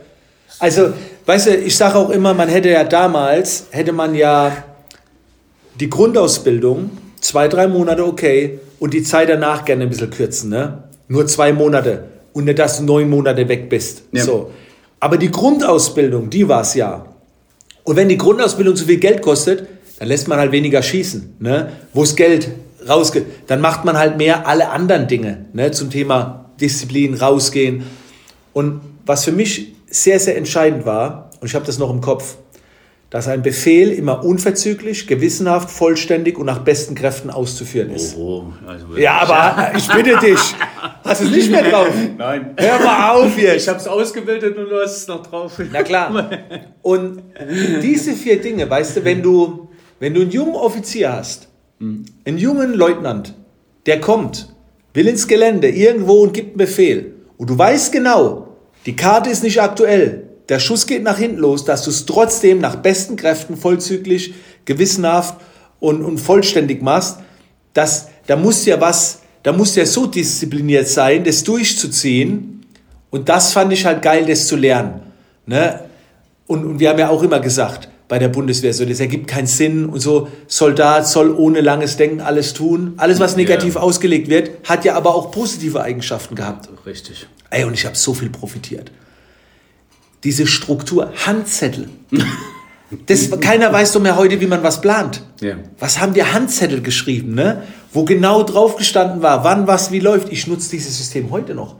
[0.59, 0.93] Also,
[1.25, 4.51] weißt du, ich sage auch immer, man hätte ja damals, hätte man ja
[5.79, 6.89] die Grundausbildung,
[7.21, 10.83] zwei, drei Monate okay, und die Zeit danach gerne ein bisschen kürzen, ne?
[11.07, 14.03] Nur zwei Monate und nicht, dass du neun Monate weg bist.
[14.11, 14.23] Ja.
[14.23, 14.51] So.
[15.01, 17.05] Aber die Grundausbildung, die war es ja.
[17.83, 19.67] Und wenn die Grundausbildung zu viel Geld kostet,
[19.99, 21.35] Dann lässt man halt weniger schießen.
[21.39, 21.73] Ne?
[21.93, 22.49] Wo das Geld
[22.87, 25.71] rausgeht, dann macht man halt mehr alle anderen Dinge ne?
[25.71, 27.83] zum Thema Disziplin, rausgehen.
[28.53, 32.37] Und was für mich sehr, sehr entscheidend war, und ich habe das noch im Kopf,
[33.11, 38.15] dass ein Befehl immer unverzüglich, gewissenhaft, vollständig und nach besten Kräften auszuführen ist.
[38.15, 40.39] Oh, also ja, aber ich bitte dich,
[41.03, 41.93] hast du es nicht mehr drauf?
[42.17, 42.55] Nein.
[42.57, 43.53] Hör mal auf hier.
[43.53, 45.61] Ich habe es ausgebildet und du hast es noch drauf.
[45.73, 46.29] Na klar.
[46.81, 47.21] Und
[47.83, 49.67] diese vier Dinge, weißt du, wenn du,
[49.99, 51.49] wenn du einen jungen Offizier hast,
[51.81, 53.33] einen jungen Leutnant,
[53.87, 54.55] der kommt,
[54.93, 59.43] will ins Gelände irgendwo und gibt einen Befehl, und du weißt genau, die Karte ist
[59.43, 63.55] nicht aktuell, der Schuss geht nach hinten los, dass du es trotzdem nach besten Kräften
[63.55, 64.33] vollzüglich,
[64.65, 65.35] gewissenhaft
[65.79, 67.19] und, und vollständig machst,
[67.73, 72.65] das, da muss ja was, da muss ja so diszipliniert sein, das durchzuziehen.
[73.11, 74.99] Und das fand ich halt geil, das zu lernen.
[75.45, 75.79] Ne?
[76.47, 79.47] Und, und wir haben ja auch immer gesagt, bei der Bundeswehr, so, das ergibt keinen
[79.47, 82.95] Sinn und so, Soldat soll ohne langes Denken alles tun.
[82.97, 83.79] Alles, was negativ ja.
[83.79, 86.67] ausgelegt wird, hat ja aber auch positive Eigenschaften gehabt.
[86.85, 87.25] Richtig.
[87.49, 88.91] Ey, und ich habe so viel profitiert
[90.23, 91.89] diese Struktur, Handzettel.
[93.07, 95.23] Das, keiner weiß doch mehr heute, wie man was plant.
[95.39, 95.55] Ja.
[95.79, 97.63] Was haben wir Handzettel geschrieben, ne?
[97.93, 100.31] wo genau drauf gestanden war, wann was wie läuft.
[100.31, 101.75] Ich nutze dieses System heute noch.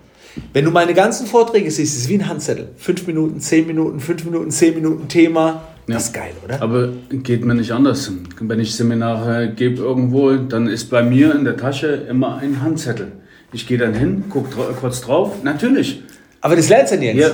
[0.54, 2.70] Wenn du meine ganzen Vorträge siehst, ist es wie ein Handzettel.
[2.78, 5.64] Fünf Minuten, zehn Minuten, fünf Minuten, zehn Minuten Thema.
[5.88, 5.96] Ja.
[5.96, 6.62] Das ist geil, oder?
[6.62, 8.12] Aber geht mir nicht anders.
[8.40, 13.12] Wenn ich Seminare gebe irgendwo, dann ist bei mir in der Tasche immer ein Handzettel.
[13.52, 14.50] Ich gehe dann hin, gucke
[14.80, 15.44] kurz drauf.
[15.44, 16.02] Natürlich.
[16.40, 17.22] Aber das lernst du ja nicht.
[17.22, 17.32] Ja,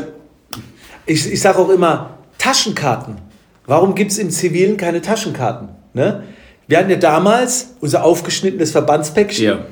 [1.08, 3.18] ich, ich sage auch immer, Taschenkarten.
[3.66, 5.70] Warum gibt es im Zivilen keine Taschenkarten?
[5.94, 6.24] Ne?
[6.68, 9.46] Wir hatten ja damals unser aufgeschnittenes Verbandspäckchen.
[9.46, 9.66] Ja.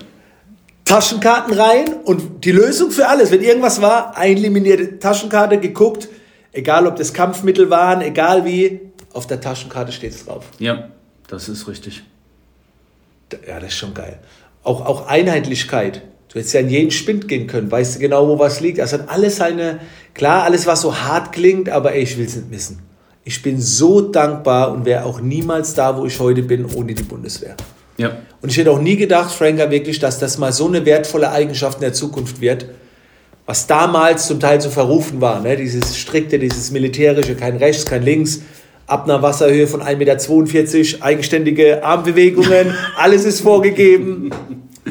[0.85, 3.31] Taschenkarten rein und die Lösung für alles.
[3.31, 6.09] Wenn irgendwas war, einliminierte Taschenkarte geguckt,
[6.51, 8.81] egal ob das Kampfmittel waren, egal wie,
[9.13, 10.45] auf der Taschenkarte steht es drauf.
[10.59, 10.89] Ja,
[11.27, 12.03] das ist richtig.
[13.47, 14.19] Ja, das ist schon geil.
[14.63, 16.01] Auch, auch Einheitlichkeit.
[16.35, 18.79] Du hättest ja in jeden Spind gehen können, weißt du genau, wo was liegt.
[18.79, 19.79] Das hat alles seine,
[20.13, 22.79] klar, alles was so hart klingt, aber ey, ich will es nicht missen.
[23.23, 27.03] Ich bin so dankbar und wäre auch niemals da, wo ich heute bin, ohne die
[27.03, 27.55] Bundeswehr.
[27.95, 28.17] Ja.
[28.41, 31.77] Und ich hätte auch nie gedacht, Franka, wirklich, dass das mal so eine wertvolle Eigenschaft
[31.77, 32.65] in der Zukunft wird,
[33.45, 35.39] was damals zum Teil so verrufen war.
[35.39, 35.55] Ne?
[35.55, 38.41] Dieses strikte, dieses militärische, kein rechts, kein links,
[38.87, 44.31] ab einer Wasserhöhe von 1,42 Meter, eigenständige Armbewegungen, alles ist vorgegeben,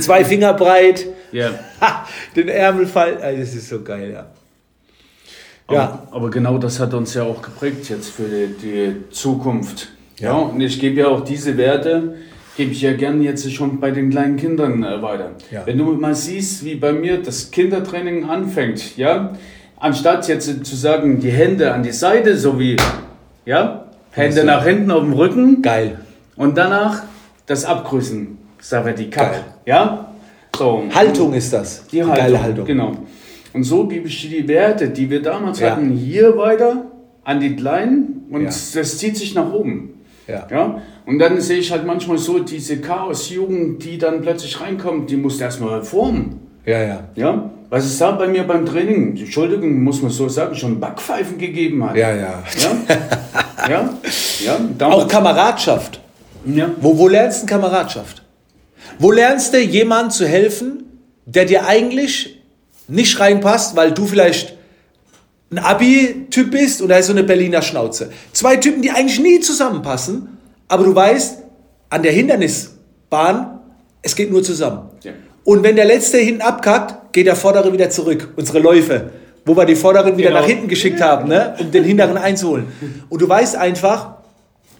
[0.00, 1.04] zwei Finger breit.
[1.34, 1.50] Ja.
[2.36, 3.20] Den Ärmel fallen.
[3.20, 4.26] Also das ist so geil, ja.
[5.66, 6.02] Aber, ja.
[6.10, 9.88] aber genau das hat uns ja auch geprägt jetzt für die, die Zukunft.
[10.18, 10.28] Ja.
[10.28, 10.38] ja.
[10.38, 12.14] Und ich gebe ja auch diese Werte,
[12.56, 15.32] gebe ich ja gerne jetzt schon bei den kleinen Kindern äh, weiter.
[15.50, 15.66] Ja.
[15.66, 19.32] Wenn du mal siehst, wie bei mir das Kindertraining anfängt, ja,
[19.78, 22.76] anstatt jetzt zu sagen, die Hände an die Seite, so wie,
[23.44, 24.46] ja, Hände also.
[24.46, 25.62] nach hinten auf dem Rücken.
[25.62, 25.98] Geil.
[26.36, 27.02] Und danach
[27.46, 28.38] das Abgrüßen,
[29.10, 29.40] Kappe.
[29.66, 30.13] Ja?
[30.56, 30.84] So.
[30.94, 31.86] Haltung ist das.
[31.86, 32.64] Die, die Haltung, geile Haltung.
[32.66, 32.92] Genau.
[33.52, 35.70] Und so gebe ich die Werte, die wir damals ja.
[35.70, 36.86] hatten, hier weiter
[37.22, 38.46] an die Kleinen und ja.
[38.48, 39.90] das zieht sich nach oben.
[40.26, 40.46] Ja.
[40.50, 40.82] ja.
[41.06, 45.40] Und dann sehe ich halt manchmal so diese Chaos-Jugend, die dann plötzlich reinkommt, die muss
[45.40, 46.40] erstmal formen.
[46.64, 47.04] Ja, ja.
[47.14, 47.50] Ja.
[47.68, 51.84] Was es da bei mir beim Training, Entschuldigung, muss man so sagen, schon Backpfeifen gegeben
[51.84, 51.96] hat.
[51.96, 52.42] Ja, ja.
[52.58, 53.68] Ja.
[53.68, 53.90] ja.
[54.78, 54.88] ja.
[54.88, 56.00] Auch Kameradschaft.
[56.46, 56.70] Ja.
[56.80, 58.23] Wo, wo lernst du Kameradschaft?
[58.98, 60.84] Wo lernst du jemand zu helfen,
[61.26, 62.40] der dir eigentlich
[62.88, 64.54] nicht reinpasst, weil du vielleicht
[65.50, 68.10] ein Abi-Typ bist und da ist so eine Berliner Schnauze.
[68.32, 71.38] Zwei Typen, die eigentlich nie zusammenpassen, aber du weißt,
[71.90, 73.60] an der Hindernisbahn,
[74.02, 74.90] es geht nur zusammen.
[75.02, 75.12] Ja.
[75.44, 78.32] Und wenn der Letzte hinten abkackt, geht der Vordere wieder zurück.
[78.36, 79.10] Unsere Läufe,
[79.44, 80.40] wo wir die Vorderen wieder genau.
[80.40, 81.54] nach hinten geschickt haben, ne?
[81.60, 82.66] um den Hinteren einzuholen.
[83.08, 84.16] Und du weißt einfach,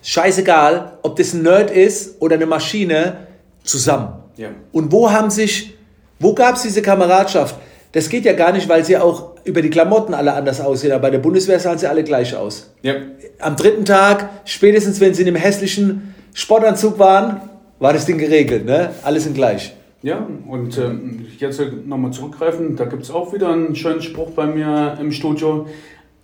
[0.03, 3.19] scheißegal, ob das ein Nerd ist oder eine Maschine,
[3.65, 4.09] zusammen.
[4.37, 4.51] Ja.
[4.73, 5.75] Und wo haben sich,
[6.21, 7.57] wo gab es diese Kameradschaft?
[7.93, 10.93] Das geht ja gar nicht, weil sie auch über die Klamotten alle anders aussehen.
[10.93, 12.73] Aber bei der Bundeswehr sahen sie alle gleich aus.
[12.83, 12.95] Ja.
[13.39, 17.41] Am dritten Tag, spätestens wenn sie in einem hässlichen Sportanzug waren,
[17.79, 18.65] war das Ding geregelt.
[18.65, 18.91] Ne?
[19.03, 19.75] Alle sind gleich.
[20.03, 24.47] Ja, und ähm, jetzt nochmal zurückgreifen, da gibt es auch wieder einen schönen Spruch bei
[24.47, 25.67] mir im Studio.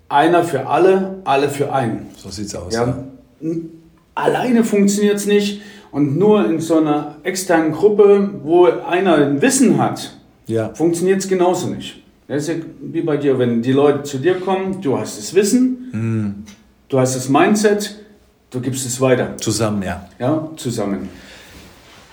[0.09, 2.09] Einer für alle, alle für einen.
[2.17, 2.75] So sieht's aus.
[2.75, 3.05] Ja.
[3.41, 3.51] ja.
[4.15, 5.63] Alleine funktioniert es nicht.
[5.93, 10.73] Und nur in so einer externen Gruppe, wo einer ein Wissen hat, ja.
[10.75, 12.03] funktioniert es genauso nicht.
[12.29, 15.35] Das ist ja wie bei dir, wenn die Leute zu dir kommen, du hast das
[15.35, 16.35] Wissen, mhm.
[16.89, 17.97] du hast das Mindset,
[18.51, 19.37] du gibst es weiter.
[19.39, 20.09] Zusammen, ja.
[20.21, 21.09] Ja, zusammen.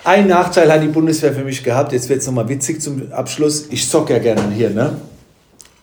[0.03, 3.67] Ein Nachteil hat die Bundeswehr für mich gehabt, jetzt wird es nochmal witzig zum Abschluss.
[3.69, 4.95] Ich zocke ja gerne hier, ne?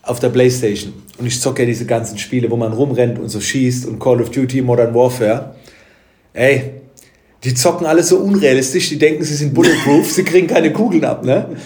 [0.03, 0.95] Auf der Playstation.
[1.19, 4.21] Und ich zocke ja diese ganzen Spiele, wo man rumrennt und so schießt und Call
[4.21, 5.55] of Duty, Modern Warfare.
[6.33, 6.81] Ey,
[7.45, 11.25] Die zocken alle so unrealistisch, die denken, sie sind bulletproof, sie kriegen keine Kugeln ab,
[11.25, 11.57] ne?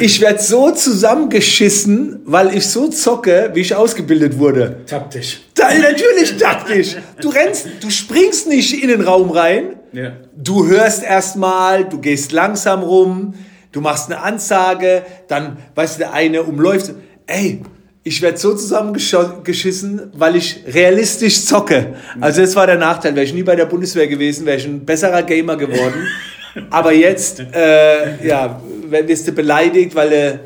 [0.00, 4.78] Ich werde so zusammengeschissen, weil ich so zocke, wie ich ausgebildet wurde.
[4.86, 5.42] Taktisch.
[5.54, 6.96] Da, natürlich taktisch.
[7.20, 9.76] Du rennst, du springst nicht in den Raum rein.
[9.92, 10.12] Ja.
[10.34, 13.34] Du hörst erstmal, du gehst langsam rum,
[13.72, 16.94] du machst eine Ansage, dann, weißt du, der eine umläuft.
[17.26, 17.60] Ey,
[18.06, 21.96] ich werde so zusammengeschissen, weil ich realistisch zocke.
[22.20, 23.16] Also das war der Nachteil.
[23.16, 26.06] Wäre ich nie bei der Bundeswehr gewesen, wäre ich ein besserer Gamer geworden.
[26.70, 30.40] Aber jetzt, äh, ja, wirst du beleidigt, weil du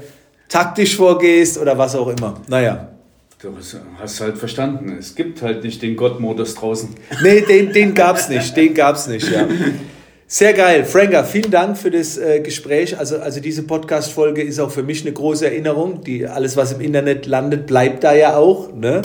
[0.48, 2.40] taktisch vorgehst oder was auch immer.
[2.48, 2.88] Naja.
[3.42, 3.54] Du
[4.00, 6.88] hast halt verstanden, es gibt halt nicht den Gott-Modus draußen.
[7.22, 9.46] Nee, den, den gab's nicht, den gab's nicht, ja.
[10.32, 10.84] Sehr geil.
[10.84, 12.96] Franka, vielen Dank für das äh, Gespräch.
[12.96, 16.04] Also, also diese Podcast-Folge ist auch für mich eine große Erinnerung.
[16.04, 18.72] Die, alles, was im Internet landet, bleibt da ja auch.
[18.72, 19.02] Ne?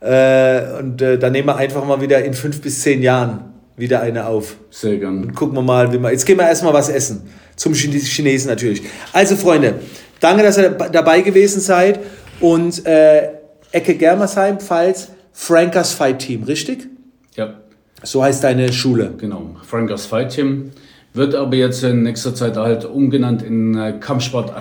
[0.00, 4.00] Äh, und äh, dann nehmen wir einfach mal wieder in fünf bis zehn Jahren wieder
[4.00, 4.58] eine auf.
[4.70, 5.24] Sehr gern.
[5.24, 6.12] Und gucken wir mal, wie wir.
[6.12, 7.28] Jetzt gehen wir erstmal was essen.
[7.56, 8.82] Zum Chinesen natürlich.
[9.12, 9.74] Also, Freunde,
[10.20, 11.98] danke, dass ihr dabei gewesen seid.
[12.38, 13.30] Und äh,
[13.72, 16.86] Ecke Germersheim, Pfalz, Frankas Fight Team, richtig?
[18.02, 19.12] So heißt deine Schule.
[19.18, 20.70] Genau, Frankas Fight Team.
[21.12, 24.52] Wird aber jetzt in nächster Zeit halt umgenannt in äh, Kampfsport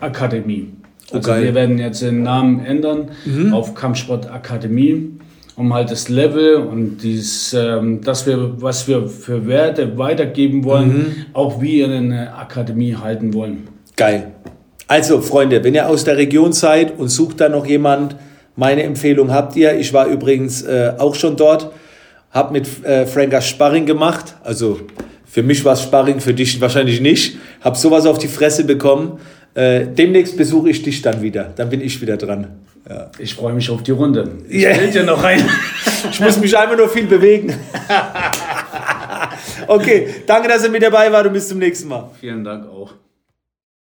[0.00, 0.68] Akademie.
[1.12, 1.42] Also okay.
[1.42, 3.52] wir werden jetzt den Namen ändern mhm.
[3.52, 5.10] auf Kampfsport Akademie,
[5.56, 10.88] um halt das Level und dieses, ähm, dass wir, was wir für Werte weitergeben wollen,
[10.88, 11.14] mhm.
[11.32, 13.68] auch wie in eine Akademie halten wollen.
[13.96, 14.32] Geil.
[14.86, 18.16] Also Freunde, wenn ihr aus der Region seid und sucht da noch jemand,
[18.56, 19.78] meine Empfehlung habt ihr.
[19.78, 21.72] Ich war übrigens äh, auch schon dort
[22.32, 24.34] habe mit äh, Franka Sparring gemacht.
[24.42, 24.80] Also
[25.24, 27.38] für mich war es Sparring, für dich wahrscheinlich nicht.
[27.60, 29.20] Habe sowas auf die Fresse bekommen.
[29.54, 31.52] Äh, demnächst besuche ich dich dann wieder.
[31.54, 32.48] Dann bin ich wieder dran.
[32.88, 33.10] Ja.
[33.18, 34.28] Ich freue mich auf die Runde.
[34.48, 34.82] Ich yeah.
[34.84, 35.42] ja noch rein.
[36.10, 37.54] ich muss mich einfach nur viel bewegen.
[39.68, 42.10] okay, danke, dass ihr mit dabei wart und bis zum nächsten Mal.
[42.20, 42.94] Vielen Dank auch.